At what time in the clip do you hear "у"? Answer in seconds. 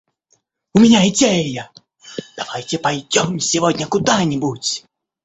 0.73-0.79